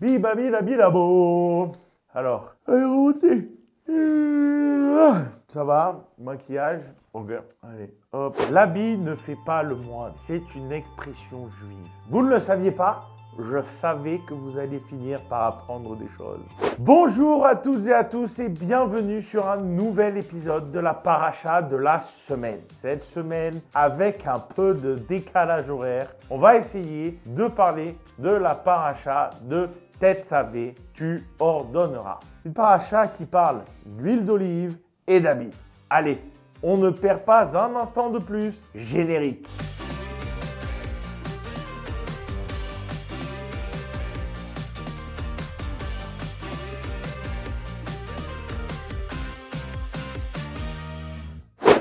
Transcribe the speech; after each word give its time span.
Bibabilabo. 0.00 1.72
Alors, 2.12 2.54
aéroté. 2.68 3.50
Ça 5.48 5.64
va? 5.64 6.04
Maquillage? 6.18 6.82
Ok, 7.14 7.30
allez, 7.62 7.94
hop. 8.12 8.36
L'habit 8.50 8.98
ne 8.98 9.14
fait 9.14 9.38
pas 9.46 9.62
le 9.62 9.74
moine. 9.74 10.12
C'est 10.16 10.54
une 10.54 10.72
expression 10.72 11.48
juive. 11.48 11.88
Vous 12.10 12.22
ne 12.22 12.30
le 12.30 12.40
saviez 12.40 12.72
pas? 12.72 13.06
Je 13.38 13.62
savais 13.62 14.18
que 14.26 14.34
vous 14.34 14.58
alliez 14.58 14.80
finir 14.80 15.22
par 15.28 15.44
apprendre 15.44 15.96
des 15.96 16.08
choses. 16.16 16.40
Bonjour 16.78 17.46
à 17.46 17.56
toutes 17.56 17.86
et 17.86 17.92
à 17.92 18.04
tous 18.04 18.38
et 18.38 18.48
bienvenue 18.48 19.22
sur 19.22 19.48
un 19.48 19.58
nouvel 19.58 20.16
épisode 20.18 20.70
de 20.70 20.80
la 20.80 20.94
paracha 20.94 21.62
de 21.62 21.76
la 21.76 21.98
semaine. 21.98 22.60
Cette 22.64 23.04
semaine, 23.04 23.60
avec 23.74 24.26
un 24.26 24.38
peu 24.38 24.74
de 24.74 24.94
décalage 24.94 25.70
horaire, 25.70 26.14
on 26.30 26.38
va 26.38 26.56
essayer 26.56 27.18
de 27.26 27.48
parler 27.48 27.98
de 28.18 28.30
la 28.30 28.54
paracha 28.54 29.30
de 29.42 29.68
Tête 29.98 30.24
savée, 30.24 30.74
tu 30.92 31.26
ordonneras. 31.38 32.20
Une 32.44 32.52
paracha 32.52 33.06
qui 33.06 33.24
parle 33.24 33.62
d'huile 33.86 34.26
d'olive 34.26 34.76
et 35.06 35.20
d'habits. 35.20 35.56
Allez, 35.88 36.22
on 36.62 36.76
ne 36.76 36.90
perd 36.90 37.20
pas 37.20 37.56
un 37.56 37.74
instant 37.76 38.10
de 38.10 38.18
plus. 38.18 38.62
Générique. 38.74 39.48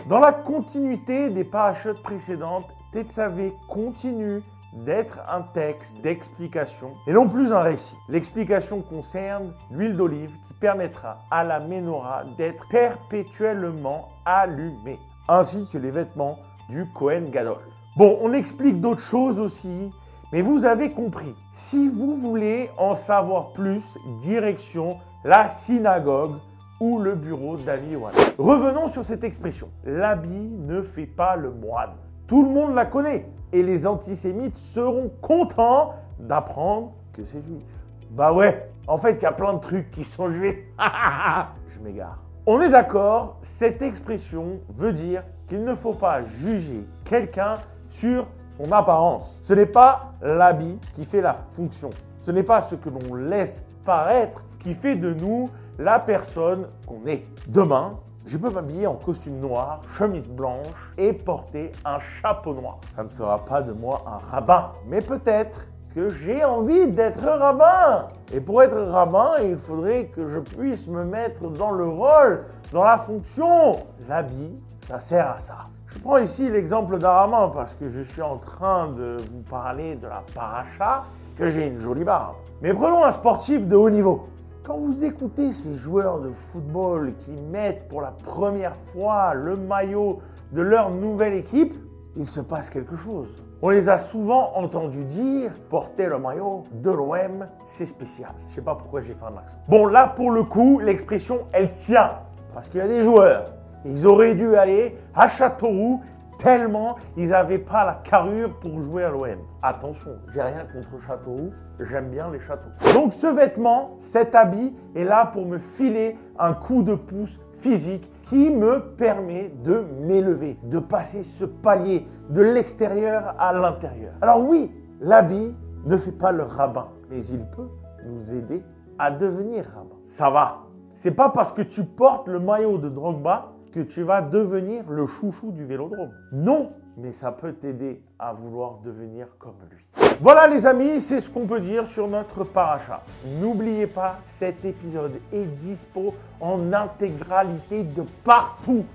Dans 0.08 0.20
la 0.20 0.34
continuité 0.34 1.32
des 1.32 1.44
parachutes 1.44 2.04
précédentes, 2.04 2.70
Tetsavé 2.92 3.56
continue 3.68 4.44
d'être 4.72 5.20
un 5.28 5.42
texte 5.42 6.00
d'explication 6.02 6.94
et 7.08 7.14
non 7.14 7.28
plus 7.28 7.52
un 7.52 7.62
récit. 7.62 7.98
L'explication 8.08 8.84
concerne 8.84 9.56
l'huile 9.72 9.98
d'olive 9.98 10.38
qui 10.46 10.54
permettra 10.54 11.24
à 11.32 11.44
la 11.44 11.60
menorah 11.60 12.24
d'être 12.38 12.68
perpétuellement 12.70 14.10
allumée, 14.26 15.00
ainsi 15.28 15.68
que 15.74 15.80
les 15.80 15.90
vêtements 15.90 16.38
du 16.70 16.86
Kohen 16.92 17.32
Gadol. 17.32 17.58
Bon, 17.98 18.20
on 18.22 18.32
explique 18.34 18.80
d'autres 18.80 19.02
choses 19.02 19.40
aussi, 19.40 19.90
mais 20.32 20.44
vous 20.44 20.66
avez 20.66 20.92
compris. 20.92 21.34
Si 21.54 21.90
vous 21.90 22.14
voulez 22.14 22.70
en 22.78 22.94
savoir 22.94 23.54
plus, 23.54 23.98
direction 24.20 25.00
la 25.24 25.50
synagogue 25.50 26.36
ou 26.80 27.00
le 27.00 27.16
bureau 27.16 27.58
d'Avi 27.58 27.96
Revenons 28.38 28.88
sur 28.88 29.04
cette 29.06 29.24
expression. 29.24 29.70
L'habit 29.86 30.50
ne 30.60 30.82
fait 30.82 31.06
pas 31.06 31.36
le 31.36 31.52
moine. 31.52 31.92
Tout 32.28 32.44
le 32.44 32.50
monde 32.50 32.76
la 32.76 32.86
connaît. 32.86 33.30
Et 33.54 33.64
les 33.64 33.88
antisémites 33.88 34.58
seront 34.58 35.10
contents 35.22 35.94
d'apprendre 36.20 36.92
que 37.14 37.24
c'est 37.24 37.42
juif. 37.42 37.64
Bah 38.12 38.34
ouais, 38.34 38.70
en 38.88 38.98
fait, 38.98 39.14
il 39.14 39.24
y 39.24 39.26
a 39.26 39.32
plein 39.32 39.54
de 39.54 39.60
trucs 39.60 39.92
qui 39.92 40.04
sont 40.04 40.28
juifs. 40.28 40.58
Je 41.68 41.80
m'égare. 41.80 42.20
On 42.46 42.62
est 42.62 42.70
d'accord, 42.70 43.38
cette 43.42 43.82
expression 43.82 44.60
veut 44.70 44.94
dire 44.94 45.24
qu'il 45.48 45.64
ne 45.64 45.74
faut 45.74 45.94
pas 45.94 46.24
juger 46.24 46.86
quelqu'un 47.04 47.56
sur 47.90 48.28
son 48.52 48.72
apparence. 48.72 49.40
Ce 49.44 49.54
n'est 49.54 49.66
pas 49.66 50.14
l'habit 50.22 50.78
qui 50.94 51.06
fait 51.06 51.22
la 51.22 51.34
fonction. 51.54 51.90
Ce 52.20 52.32
n'est 52.32 52.44
pas 52.44 52.62
ce 52.62 52.76
que 52.76 52.90
l'on 52.90 53.16
laisse 53.16 53.64
paraître 53.84 54.46
qui 54.60 54.74
fait 54.74 54.96
de 54.96 55.14
nous 55.14 55.50
la 55.78 56.00
personne 56.00 56.68
qu'on 56.88 57.06
est. 57.06 57.26
Demain, 57.48 57.98
je 58.26 58.38
peux 58.38 58.50
m'habiller 58.50 58.88
en 58.88 58.96
costume 58.96 59.40
noir, 59.40 59.82
chemise 59.98 60.28
blanche 60.28 60.94
et 60.98 61.14
porter 61.14 61.72
un 61.84 62.00
chapeau 62.00 62.54
noir. 62.54 62.80
Ça 62.96 63.04
ne 63.04 63.10
fera 63.10 63.44
pas 63.46 63.62
de 63.62 63.72
moi 63.72 64.04
un 64.08 64.18
rabbin, 64.32 64.72
mais 64.88 65.00
peut-être 65.00 65.68
que 65.94 66.10
j'ai 66.10 66.44
envie 66.44 66.88
d'être 66.88 67.24
rabbin. 67.24 68.08
Et 68.34 68.42
pour 68.42 68.64
être 68.64 68.78
rabbin, 68.78 69.34
il 69.44 69.58
faudrait 69.58 70.08
que 70.08 70.28
je 70.28 70.40
puisse 70.40 70.88
me 70.88 71.06
mettre 71.06 71.50
dans 71.50 71.72
le 71.72 71.88
rôle, 71.88 72.46
dans 72.74 72.84
la 72.84 72.98
fonction. 72.98 73.74
L'habit, 74.10 74.60
ça 74.80 75.00
sert 75.00 75.30
à 75.30 75.40
ça. 75.40 75.58
Je 75.88 76.00
prends 76.00 76.18
ici 76.18 76.50
l'exemple 76.50 76.98
d'Araman 76.98 77.52
parce 77.54 77.76
que 77.76 77.88
je 77.90 78.02
suis 78.02 78.22
en 78.22 78.38
train 78.38 78.88
de 78.88 79.18
vous 79.32 79.44
parler 79.50 79.96
de 79.96 80.08
la 80.08 80.24
paracha, 80.34 81.04
que 81.38 81.48
j'ai 81.48 81.68
une 81.68 81.80
jolie 81.80 82.04
barbe. 82.04 82.36
Mais 82.62 82.74
prenons 82.74 83.04
un 83.04 83.12
sportif 83.12 83.68
de 83.68 83.76
haut 83.76 83.90
niveau. 83.90 84.28
Quand 84.66 84.78
vous 84.78 85.06
écoutez 85.06 85.52
ces 85.52 85.76
joueurs 85.76 86.22
de 86.22 86.32
football 86.32 87.14
qui 87.20 87.30
mettent 87.52 87.88
pour 87.88 88.02
la 88.02 88.10
première 88.10 88.76
fois 88.76 89.36
le 89.36 89.56
maillot 89.56 90.22
de 90.54 90.64
leur 90.64 90.90
nouvelle 90.90 91.36
équipe, 91.36 91.76
il 92.16 92.26
se 92.26 92.40
passe 92.40 92.72
quelque 92.72 92.96
chose. 92.96 93.44
On 93.62 93.70
les 93.70 93.90
a 93.90 94.00
souvent 94.00 94.54
entendus 94.56 95.04
dire 95.04 95.52
porter 95.70 96.08
le 96.08 96.18
maillot 96.18 96.64
de 96.72 96.90
l'OM, 96.90 97.46
c'est 97.68 97.86
spécial. 97.86 98.32
Je 98.48 98.56
sais 98.56 98.62
pas 98.62 98.74
pourquoi 98.74 99.02
j'ai 99.02 99.14
fait 99.14 99.26
un 99.26 99.38
accent. 99.38 99.58
Bon, 99.68 99.86
là 99.86 100.08
pour 100.08 100.32
le 100.32 100.42
coup, 100.42 100.80
l'expression 100.80 101.42
elle 101.54 101.72
tient 101.72 102.14
parce 102.52 102.68
qu'il 102.68 102.80
y 102.80 102.84
a 102.84 102.88
des 102.88 103.04
joueurs. 103.04 103.54
Ils 103.86 104.08
auraient 104.08 104.34
dû 104.34 104.56
aller 104.56 104.98
à 105.14 105.28
Châteauroux 105.28 106.02
tellement 106.38 106.96
ils 107.18 107.30
n'avaient 107.30 107.60
pas 107.60 107.86
la 107.86 107.96
carrure 108.04 108.54
pour 108.60 108.80
jouer 108.82 109.04
à 109.04 109.10
l'OM. 109.10 109.40
Attention, 109.62 110.12
j'ai 110.34 110.42
rien 110.42 110.66
contre 110.66 111.02
Châteauroux, 111.06 111.52
j'aime 111.80 112.10
bien 112.10 112.30
les 112.32 112.40
châteaux. 112.40 112.70
Donc 112.94 113.14
ce 113.14 113.28
vêtement, 113.28 113.96
cet 114.00 114.36
habit 114.36 114.74
est 114.96 115.04
là 115.04 115.26
pour 115.26 115.46
me 115.46 115.58
filer 115.58 116.18
un 116.40 116.54
coup 116.54 116.84
de 116.84 116.96
pouce 116.96 117.40
physique 117.56 118.10
qui 118.24 118.50
me 118.50 118.80
permet 118.96 119.52
de 119.64 119.86
m'élever, 120.02 120.58
de 120.64 120.80
passer 120.80 121.24
ce 121.24 121.46
palier 121.46 122.08
de 122.30 122.42
l'extérieur 122.42 123.36
à 123.38 123.54
l'intérieur. 123.54 124.14
Alors 124.22 124.42
oui, 124.42 124.72
l'habit 125.00 125.56
ne 125.86 125.98
fait 125.98 126.12
pas 126.12 126.32
le 126.32 126.44
rabbin, 126.44 126.88
mais 127.10 127.24
il 127.26 127.46
peut 127.46 127.70
nous 128.06 128.34
aider 128.34 128.64
à 128.98 129.12
devenir 129.12 129.66
rabbin. 129.66 129.96
Ça 130.04 130.30
va. 130.30 130.64
C'est 130.94 131.12
pas 131.12 131.30
parce 131.30 131.52
que 131.52 131.62
tu 131.62 131.84
portes 131.84 132.28
le 132.28 132.40
maillot 132.40 132.78
de 132.78 132.90
Drogba 132.90 133.52
que 133.76 133.82
tu 133.82 134.04
vas 134.04 134.22
devenir 134.22 134.90
le 134.90 135.06
chouchou 135.06 135.52
du 135.52 135.66
vélodrome. 135.66 136.14
Non, 136.32 136.72
mais 136.96 137.12
ça 137.12 137.34
peut 137.34 137.52
t'aider 137.52 138.02
à 138.18 138.32
vouloir 138.32 138.78
devenir 138.86 139.28
comme 139.38 139.58
lui. 139.70 139.86
Voilà 140.22 140.48
les 140.48 140.66
amis, 140.66 141.02
c'est 141.02 141.20
ce 141.20 141.30
qu'on 141.30 141.46
peut 141.46 141.60
dire 141.60 141.86
sur 141.86 142.08
notre 142.08 142.46
paracha. 142.46 143.04
N'oubliez 143.42 143.88
pas, 143.88 144.20
cet 144.26 144.64
épisode 144.64 145.20
est 145.34 145.44
dispo 145.60 146.14
en 146.40 146.72
intégralité 146.72 147.84
de 147.84 148.04
partout, 148.24 148.86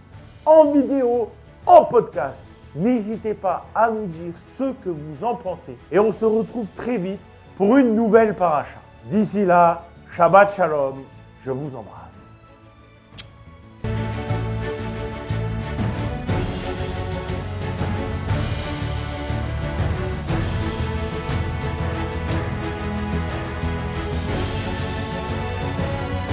en 0.46 0.72
vidéo, 0.72 1.28
en 1.66 1.84
podcast. 1.84 2.42
N'hésitez 2.74 3.34
pas 3.34 3.66
à 3.74 3.90
nous 3.90 4.06
dire 4.06 4.34
ce 4.34 4.72
que 4.72 4.88
vous 4.88 5.22
en 5.22 5.34
pensez. 5.34 5.76
Et 5.92 5.98
on 5.98 6.10
se 6.10 6.24
retrouve 6.24 6.68
très 6.74 6.96
vite 6.96 7.20
pour 7.58 7.76
une 7.76 7.94
nouvelle 7.94 8.34
paracha. 8.34 8.78
D'ici 9.10 9.44
là, 9.44 9.82
Shabbat 10.10 10.54
Shalom, 10.54 10.94
je 11.44 11.50
vous 11.50 11.76
embrasse. 11.76 11.99